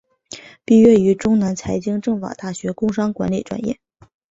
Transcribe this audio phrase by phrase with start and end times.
[0.65, 3.79] 毕业于中南财经政法大学工商管理专业。